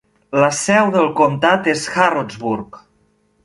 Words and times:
La 0.43 0.47
seu 0.59 0.89
del 0.95 1.11
comtat 1.21 1.71
és 1.77 1.87
Harrodsburg. 1.93 2.85